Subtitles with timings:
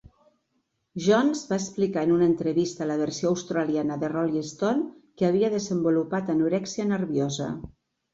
[1.07, 4.87] Johns va explicar en una entrevista a la versió australiana de "Rolling Stone"
[5.21, 7.51] que havia desenvolupat anorèxia nerviosa.